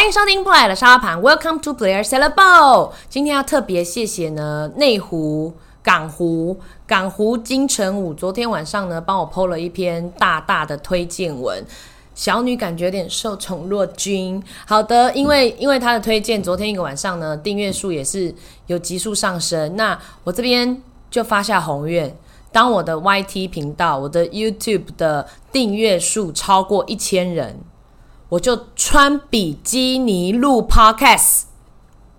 [0.00, 2.92] 欢迎收听布莱的沙盘，Welcome to Blair Cellar Bowl。
[3.10, 11.62] 今天要特别谢谢呢内湖港湖港湖金城武，昨天晚上呢帮我 PO 了一篇大大的推荐文。
[12.14, 14.42] 小女感觉有点受宠若惊。
[14.64, 18.34] 好的，因为因为他的推荐，昨天一个晚上呢订阅数也是
[18.68, 19.76] 有急速上升。
[19.76, 22.16] 那我这边就发下宏愿，
[22.50, 27.60] 当我的 YT 频道、我的 YouTube 的订阅数超过一千人。
[28.30, 31.42] 我就穿比基尼录 podcast。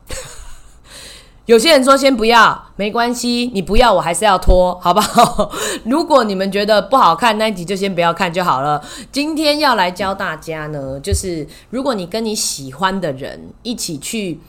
[1.48, 5.52] 有些人说先不要，没关系，你不要我还是要拖，好不好？
[5.84, 8.82] 如果你们觉得不好看，那一集就先不要看就好了。
[9.12, 14.40] 今天要来教大家呢，就是如果你跟你喜欢的人一起去，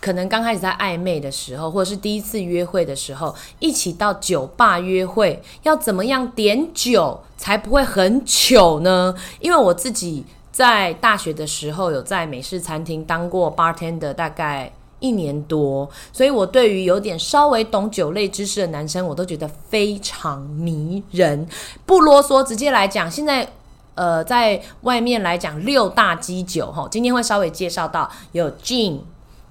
[0.00, 9.14] 可能刚开始在暧昧的时候，或者是第一次约会的时候，一起到酒吧约会，要怎么样点酒才不会很糗呢？
[9.40, 10.24] 因为我自己。
[10.58, 21.46] 在大学的时候，有在美式餐厅当过 bartender，大概一年多，所以我对于有点稍微懂酒类知识的男生，我都觉得非常迷人。
[21.86, 23.48] 不啰嗦，直接来讲，现在
[23.94, 28.98] 呃，在外面来讲六大基酒哈，今天会稍微介绍到有 gin，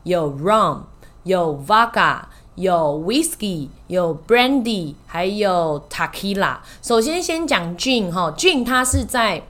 [0.04, 0.82] 有 rum，
[1.24, 2.20] 有 vodka，
[2.56, 6.58] 有 whisky 有 brandy，还有 tequila。
[6.82, 9.44] 首先先讲 gin 哈，gin 它是在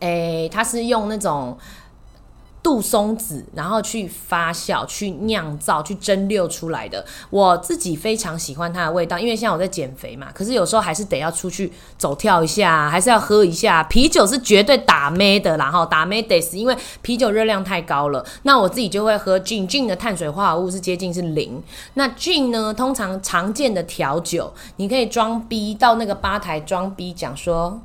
[0.00, 1.56] 诶，它是用那种
[2.62, 7.04] 杜松子，然后去发酵、去酿造、去蒸馏出来的。
[7.28, 10.28] 我自己非常喜欢它的味道，因为现在我在减肥嘛。
[10.32, 15.58] 可是有时候还是得要出去走跳一下，还是要喝一下啤酒，是绝对打咩的。
[15.58, 18.24] 然后打咩得死，因为啤酒热量太高了。
[18.44, 21.62] 那我自己就会喝 gin，gin 的碳水化合物是接近是零。
[21.94, 27.82] 那 gin 呢，通常常见的调酒，你可以装逼到那个吧台装逼讲说。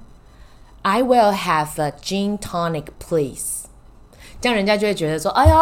[0.82, 3.66] I will have a gin tonic, please。
[4.42, 5.56] 这样人家就会觉得说：“哎呀，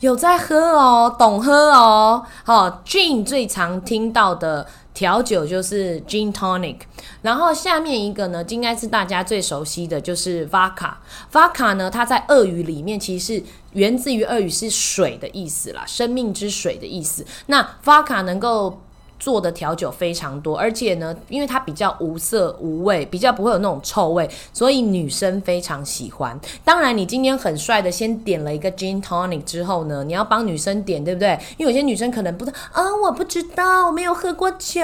[0.00, 6.78] 有在喝哦，懂喝哦。”好，gin 最常听到的调酒就是 gin tonic。
[7.22, 10.94] 然后下面一个呢，应该是大家最熟悉的就是 vodka。
[11.32, 17.24] vodka 呢，它在俄语里面其实是源自于俄语是水的意思啦，生命之水的意思。
[17.46, 18.80] 那 vodka 能够
[19.18, 26.38] 做的调酒非常多，而且呢，因为它比较无色无味，比较不会有那种臭味，所以女生非常喜欢。
[26.64, 31.38] 当然，你今天很帅的先点了一个 gin tonic 之后呢，你要帮女生点，对不对？
[31.56, 34.82] 因为有些女生可能不知道啊，我不知道，我没有喝过酒，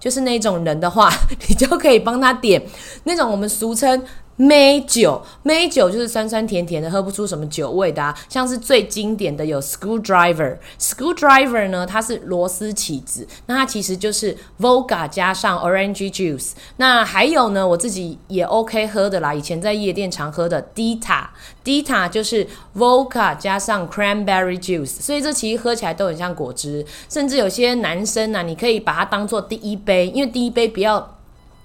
[0.00, 1.10] 就是那种人的话，
[1.48, 2.62] 你就可以帮她点
[3.04, 4.02] 那种我们俗称。
[4.36, 8.14] 梅酒，梅酒就是酸酸甜甜的，喝不出什么酒味的啊。
[8.28, 16.50] 像是最经典的有 screwdriver，screwdriver 呢，它是螺丝起子，那它其实就是 vodka 加上 orange juice。
[16.76, 22.46] 那还有呢，我自己也 OK 喝的啦，以前在夜店常喝的 dita，dita 就是
[22.76, 26.84] vodka 加上 cranberry juice，所以这其实喝起来都很像果汁。
[27.08, 31.15] 甚至有些男生呢，你可以把它当做第一杯，因为第一杯比较。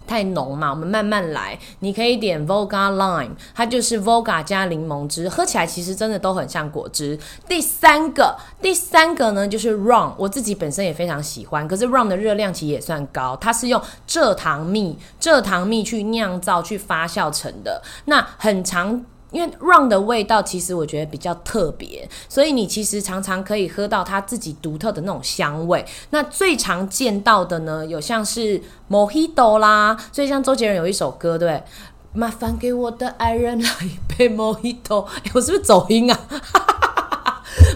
[0.07, 1.57] 太浓嘛，我们慢慢来。
[1.79, 7.17] 你可以点 Vodka Lime，它就是 Vodka 加柠檬汁，喝起来其实真的都很像果汁。
[7.47, 19.05] 第三个，第三个呢就是 Rum，我自己本身也非常喜欢，可是 Rum 的热量其实也算高，它是用蔗糖蜜、蔗糖蜜去酿造、去发酵成的，那很长。
[19.31, 25.85] 因为 rum 的味道其实我觉得比较特别，所以你其实常常可以喝到它自己独特的那种香味。
[26.09, 31.63] 那最常见到的呢，有像是 mojito 啦，所以像周杰伦有一首歌，对，
[32.13, 36.19] 麻烦给我的爱人来一杯 mojito，我是不是走音啊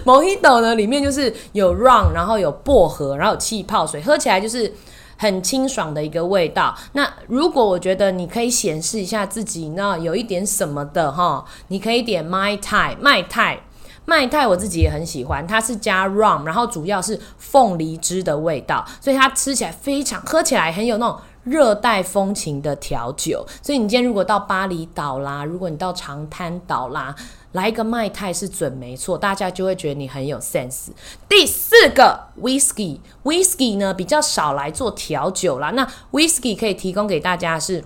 [0.04, 4.72] ？mojito 呢，里面就是有 rum，然后有薄荷，然后有气泡水，喝起来就是。
[5.16, 6.74] 很清爽的一个味道。
[6.92, 13.60] 那如果我觉得你可以显示一下自己，那有一点什么的哈，你可以点麦泰麦泰
[14.04, 23.44] 麦泰，我自己也很喜欢，它是加 rum，然后主要是凤梨汁的味道，所以它吃起来非常，喝起来很有那种热带风情的调酒。
[23.62, 27.14] 所以你今天如果到巴厘岛啦，如果你到长滩岛啦。
[27.56, 30.88] 来一个麦太是准没错，大家就会觉得你很有 sense。
[31.26, 35.70] 第四个 whisky，whisky 呢比较少来做调酒啦。
[35.70, 37.82] 那 whisky 可以提供给大家是，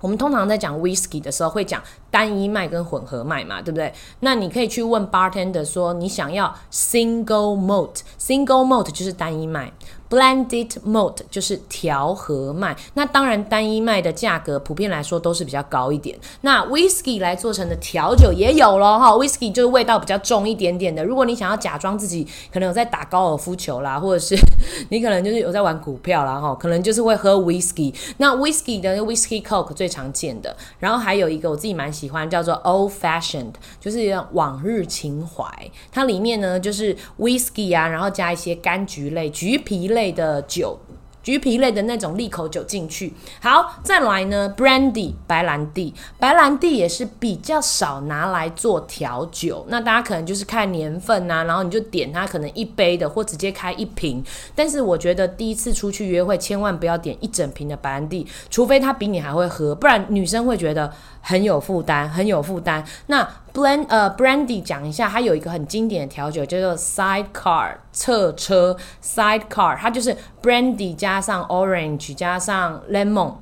[0.00, 1.80] 我们通常在讲 whisky 的时候会讲
[2.10, 3.92] 单一麦跟混合麦嘛，对不对？
[4.20, 9.72] 那你可以去问 bartender 说你想要 single malt，single malt 就是单一麦
[10.14, 12.76] blended malt 就是调和麦。
[12.94, 16.16] 那当然，单一麦的价格普遍来说都是比较高一点。
[16.42, 18.98] 那 whisky 来做成的调酒也有咯。
[18.98, 21.04] 哈，whisky 就是味道比较重一点点的。
[21.04, 24.36] 如果你想要假装自己可能有在打高尔夫球啦，或者是
[24.90, 27.92] 你可能就是有在玩股票啦，哈，可能就是会喝 whisky。
[28.18, 35.44] 那 whisky 的 whisky coke 最常见的，然后还有一个我自己蛮喜欢，叫做 old fashioned，就是往日情怀。
[35.90, 40.78] 它里面呢就是 whisky 啊，然后加一些柑橘类、橘皮类类的酒。
[41.22, 43.10] 橘皮类的那种利口酒进去，
[43.40, 54.22] 好，再来呢，brandy 白兰地，白兰地也是比较少拿来做调酒，那大家可能就是看年份呐，然后你就点它可能一杯的，或直接开一瓶。
[54.54, 60.92] 但是我觉得第一次出去约会，千万不要点一整瓶的白兰地，除非他比你还会喝，不然女生会觉得
[61.22, 62.84] 很有负担，很有负担。
[63.06, 73.34] 那 blend 呃 brandy 讲一下，它有一个很经典的调酒叫做 sidecar 侧车 sidecar，它就是 brandy 加上 orange 加上 lemon，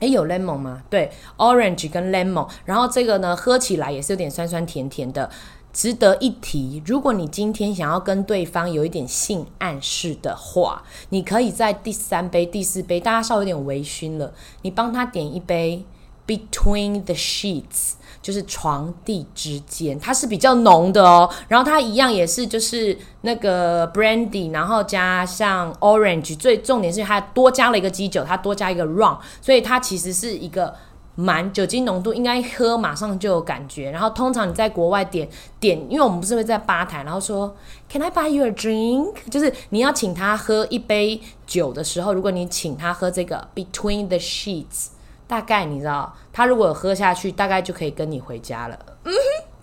[0.00, 0.82] 诶，有 lemon 吗？
[0.88, 5.30] 对，orange 跟 lemon，然后这个呢喝起来也是有点酸酸甜甜的。
[5.70, 15.86] 值得一提，如果你今天想要跟对方有一点性暗示的话，你可以在第三杯、第四杯，大家稍微有点微醺了，你帮他点一杯
[16.26, 17.92] between the sheets。
[18.22, 21.28] 就是床地之间，它是比较浓的哦。
[21.48, 30.72] 然后它一样也是就是那个 brandy，然后加上 orange，最重点是它多加了一个基酒，它多加一个 rum，所以它其实是一个
[31.16, 33.90] 蛮酒精浓度，应该喝马上就有感觉。
[33.90, 35.28] 然后通常你在国外点
[35.58, 37.54] 点，因为我们不是会在吧台，然后说
[37.90, 39.14] Can I buy you a drink？
[39.28, 44.86] 就是你要请他喝一杯酒的时候，如果你请他喝这个 Between the Sheets。
[45.32, 48.78] 大概你知道，他如果喝下去，大概就可以跟你回家了。
[49.04, 49.14] 嗯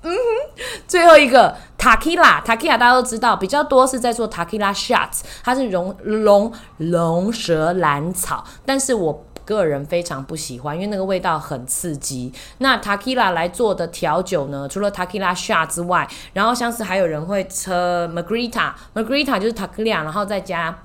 [0.01, 0.63] 哼，嗯哼。
[0.87, 12.33] 最后一个塔 q 拉，塔 q 拉大家都知道，比较多是在做塔 q 拉 shots，它是龙龙龙舌兰草，但是我个人非常不喜欢，因为那个味道很刺激。
[12.57, 20.75] 那塔 q 拉来做的调酒呢，除了塔 q 拉 shot 之外，然后像是还有人会车 margarita，margarita 就是塔 q 拉，然后再加。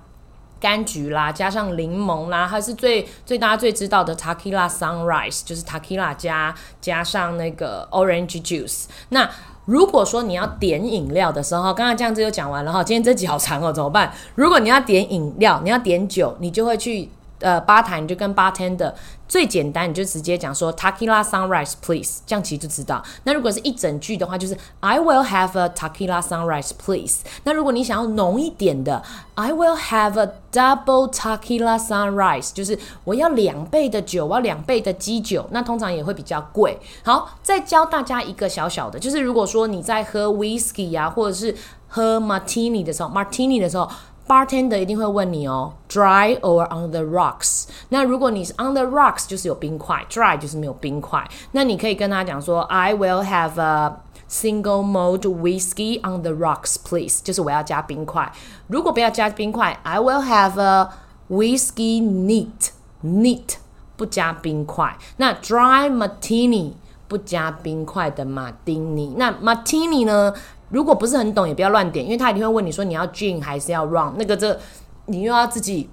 [0.65, 8.87] 柑橘啦，加上柠檬啦，还是最最大家最知道的 Takila Sunrise，就是 Takila 加加上那个 Orange Juice。
[9.11, 9.29] 那
[9.67, 14.11] 如果说你要点饮料的时候，刚刚这样子就讲完了哈，今天这集好长哦，怎么办？
[14.37, 17.11] 如果你要点饮料，你要点酒，你就会去。
[17.45, 18.91] 呃，吧台你就跟 bartender
[19.29, 23.05] 最简单，你就直接讲说 Tequila Sunrise Please，这样其实就知道。
[23.25, 27.19] 那如果是一整句的话，就是 I will have a Tequila Sunrise Please。
[27.43, 29.03] 那如果你想要浓一点的
[29.35, 36.79] ，I will have a double Tequila Sunrise，就是我要两倍的酒，我要两倍的基酒，那通常也会比较贵。
[37.05, 41.55] 好，再教大家一个小小的，就是如果说你在喝 whisky 呀，或者是
[41.89, 43.87] 喝 martini 的时候，martini 的时候。
[44.28, 47.66] Bartender 一定会问你哦，dry or on the rocks？
[47.90, 51.28] 那如果你是 on the rocks，就是有冰块；dry 就是没有冰块。
[51.54, 53.98] 那你可以跟他讲说，I will have a
[54.30, 57.22] single malt whiskey on the rocks, please。
[57.24, 58.32] 就是我要加冰块。
[58.68, 60.90] 如果不要加冰块，I will have a
[61.28, 62.70] whiskey neat
[63.04, 63.56] neat
[63.98, 64.96] 不加冰块。
[65.18, 66.74] 那 dry martini
[67.08, 69.16] 不加冰块的马丁尼。
[69.18, 70.36] 那 martini 呢？
[70.71, 74.59] 如果不是很懂，也不要乱点，因为他一定会问你说你要进还是要 rum，那个这
[75.07, 75.89] 你又要自己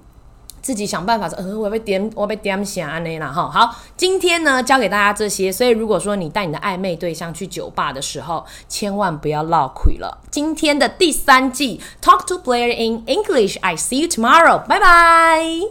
[0.62, 3.50] 自己想办法说，呃，我要被点，我要被点下呢啦哈。
[3.50, 10.20] 好，今天呢教给大家这些，所以如果说你带你的暧昧对象去酒吧的时候，千万不要落亏了。
[10.30, 15.68] 今天的第三季 Talk to Blair in English，I see you tomorrow，拜拜。